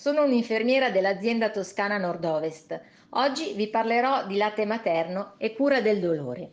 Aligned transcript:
Sono 0.00 0.24
un'infermiera 0.24 0.88
dell'azienda 0.88 1.50
Toscana 1.50 1.98
Nord-Ovest 1.98 2.80
Oggi 3.10 3.52
vi 3.52 3.68
parlerò 3.68 4.26
di 4.26 4.38
latte 4.38 4.64
materno 4.64 5.34
e 5.36 5.52
cura 5.52 5.82
del 5.82 6.00
dolore. 6.00 6.50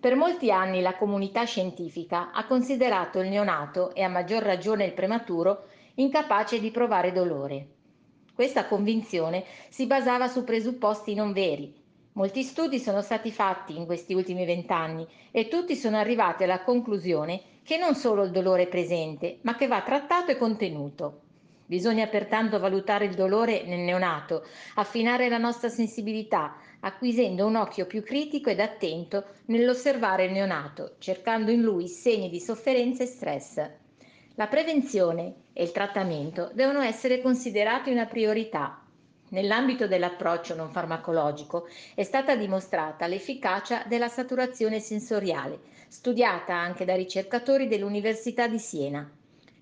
Per 0.00 0.16
molti 0.16 0.50
anni 0.50 0.80
la 0.80 0.96
comunità 0.96 1.44
scientifica 1.44 2.30
ha 2.32 2.46
considerato 2.46 3.20
il 3.20 3.28
neonato 3.28 3.94
e 3.94 4.02
a 4.02 4.08
maggior 4.08 4.42
ragione 4.42 4.86
il 4.86 4.94
prematuro 4.94 5.66
incapace 5.96 6.60
di 6.60 6.70
provare 6.70 7.12
dolore. 7.12 7.66
Questa 8.34 8.64
convinzione 8.64 9.44
si 9.68 9.84
basava 9.84 10.26
su 10.26 10.42
presupposti 10.42 11.12
non 11.12 11.34
veri. 11.34 11.74
Molti 12.12 12.42
studi 12.42 12.78
sono 12.78 13.02
stati 13.02 13.30
fatti 13.30 13.76
in 13.76 13.84
questi 13.84 14.14
ultimi 14.14 14.46
vent'anni 14.46 15.06
e 15.30 15.48
tutti 15.48 15.76
sono 15.76 15.98
arrivati 15.98 16.44
alla 16.44 16.62
conclusione 16.62 17.42
che 17.62 17.76
non 17.76 17.94
solo 17.94 18.24
il 18.24 18.30
dolore 18.30 18.62
è 18.62 18.68
presente, 18.68 19.40
ma 19.42 19.56
che 19.56 19.66
va 19.66 19.82
trattato 19.82 20.30
e 20.30 20.38
contenuto. 20.38 21.28
Bisogna 21.70 22.08
pertanto 22.08 22.58
valutare 22.58 23.04
il 23.04 23.14
dolore 23.14 23.62
nel 23.62 23.78
neonato, 23.78 24.44
affinare 24.74 25.28
la 25.28 25.38
nostra 25.38 25.68
sensibilità, 25.68 26.56
acquisendo 26.80 27.46
un 27.46 27.54
occhio 27.54 27.86
più 27.86 28.02
critico 28.02 28.50
ed 28.50 28.58
attento 28.58 29.24
nell'osservare 29.44 30.24
il 30.24 30.32
neonato, 30.32 30.96
cercando 30.98 31.52
in 31.52 31.60
lui 31.60 31.86
segni 31.86 32.28
di 32.28 32.40
sofferenza 32.40 33.04
e 33.04 33.06
stress. 33.06 33.70
La 34.34 34.48
prevenzione 34.48 35.34
e 35.52 35.62
il 35.62 35.70
trattamento 35.70 36.50
devono 36.54 36.80
essere 36.80 37.22
considerati 37.22 37.92
una 37.92 38.06
priorità. 38.06 38.82
Nell'ambito 39.28 39.86
dell'approccio 39.86 40.56
non 40.56 40.72
farmacologico 40.72 41.68
è 41.94 42.02
stata 42.02 42.34
dimostrata 42.34 43.06
l'efficacia 43.06 43.84
della 43.86 44.08
saturazione 44.08 44.80
sensoriale, 44.80 45.60
studiata 45.86 46.52
anche 46.52 46.84
da 46.84 46.96
ricercatori 46.96 47.68
dell'Università 47.68 48.48
di 48.48 48.58
Siena. 48.58 49.08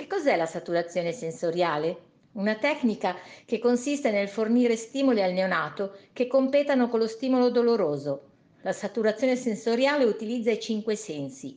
Che 0.00 0.06
cos'è 0.06 0.34
la 0.34 0.46
saturazione 0.46 1.12
sensoriale? 1.12 2.04
Una 2.32 2.54
tecnica 2.54 3.16
che 3.44 3.58
consiste 3.58 4.10
nel 4.10 4.28
fornire 4.28 4.74
stimoli 4.74 5.22
al 5.22 5.34
neonato 5.34 5.94
che 6.14 6.26
competano 6.26 6.88
con 6.88 7.00
lo 7.00 7.06
stimolo 7.06 7.50
doloroso. 7.50 8.30
La 8.62 8.72
saturazione 8.72 9.36
sensoriale 9.36 10.04
utilizza 10.04 10.50
i 10.50 10.58
cinque 10.58 10.96
sensi: 10.96 11.54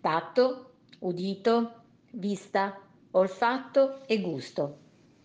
tatto, 0.00 0.74
udito, 1.00 1.80
vista, 2.12 2.80
olfatto 3.10 4.06
e 4.06 4.20
gusto. 4.20 4.76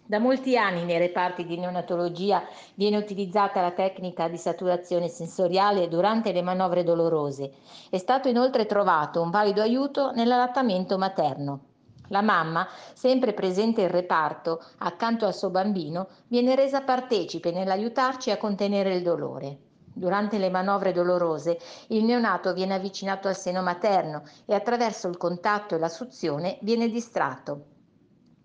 Da 0.04 0.18
molti 0.18 0.58
anni 0.58 0.86
nei 0.86 0.98
reparti 0.98 1.46
di 1.46 1.60
neonatologia 1.60 2.48
viene 2.74 2.98
utilizzata 2.98 3.62
la 3.62 3.74
tecnica 3.74 4.28
di 4.28 4.38
saturazione 4.38 5.08
sensoriale 5.08 5.88
durante 5.88 6.32
le 6.32 6.42
manovre 6.42 6.84
dolorose. 6.84 7.52
È 7.92 8.00
stato 8.00 8.28
inoltre 8.28 8.66
trovato 8.66 9.22
un 9.22 9.30
valido 9.30 9.62
aiuto 9.62 10.10
nell'allattamento 10.14 10.98
materno. 10.98 11.74
La 12.09 12.22
mamma, 12.22 12.67
sempre 12.94 13.34
presente 13.34 13.81
in 13.81 13.89
reparto 13.89 14.61
accanto 14.80 15.25
al 15.25 15.34
suo 15.34 15.50
bambino, 15.50 16.08
viene 16.28 16.56
resa 16.56 16.81
partecipe 16.81 17.52
nell'aiutarci 17.52 18.31
a 18.31 18.38
contenere 18.38 18.94
il 18.94 19.03
dolore. 19.03 19.59
Durante 19.97 20.38
le 20.38 20.50
manovre 20.50 20.92
dolorose 20.92 21.58
il 21.88 22.03
neonato 22.03 22.53
viene 22.53 22.73
avvicinato 22.73 23.30
al 23.30 23.38
seno 23.38 23.62
materno 23.62 24.24
e 24.46 24.53
attraverso 24.53 25.07
il 25.07 25.16
contatto 25.16 25.75
e 25.75 25.80
la 25.80 25.88
suzione 25.88 26.57
viene 26.62 26.90
distratto. 26.90 27.68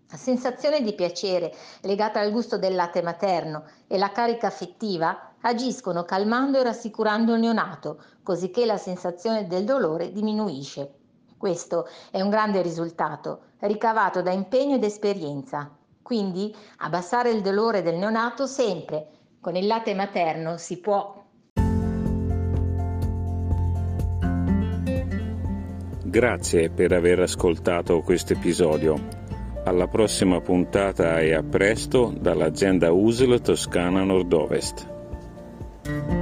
La 0.09 0.17
sensazione 0.17 0.81
di 0.81 0.95
piacere 0.95 1.53
legata 1.83 2.21
al 2.21 2.31
gusto 2.31 2.57
del 2.57 2.75
latte 2.75 3.03
materno 3.03 3.65
e 3.89 3.99
la 3.99 4.13
carica 4.13 4.47
affettiva 4.47 5.35
agiscono 5.41 6.05
calmando 6.05 6.59
e 6.59 6.63
rassicurando 6.63 7.35
il 7.35 7.41
neonato, 7.41 8.01
cosicché 8.23 8.65
la 8.65 8.77
sensazione 8.77 9.47
del 9.47 9.65
dolore 9.65 10.13
diminuisce. 10.13 11.00
Questo 11.41 11.89
è 12.11 12.21
un 12.21 12.29
grande 12.29 12.61
risultato, 12.61 13.45
ricavato 13.61 14.21
da 14.21 14.31
impegno 14.31 14.75
ed 14.75 14.85
esperienza. 14.85 15.75
Quindi 16.03 16.55
abbassare 16.81 17.31
il 17.31 17.41
dolore 17.41 17.81
del 17.81 17.97
neonato 17.97 18.45
sempre. 18.45 19.07
Con 19.41 19.57
il 19.57 19.67
latte 19.67 19.95
materno 19.95 20.59
si 20.59 20.81
può. 20.81 21.25
Grazie 26.05 26.69
per 26.69 26.93
aver 26.93 27.21
ascoltato 27.21 28.03
questo 28.03 28.35
episodio. 28.35 28.97
Alla 29.65 29.87
prossima 29.87 30.43
puntata 30.43 31.21
e 31.21 31.33
a 31.33 31.43
presto 31.43 32.13
dall'azienda 32.21 32.93
USL 32.93 33.41
Toscana 33.41 34.05
Nord-Ovest. 34.05 36.20